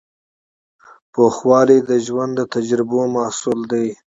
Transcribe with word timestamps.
پوخوالی 1.13 1.79
د 1.89 1.91
ژوند 2.05 2.31
د 2.37 2.41
تجربو 2.55 2.99
محصول 3.15 3.59
دی. 3.71 3.87